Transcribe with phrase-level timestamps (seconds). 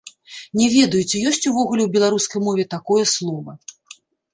[0.61, 3.51] Не ведаю, ці ёсць увогуле ў беларускай мове такое слова.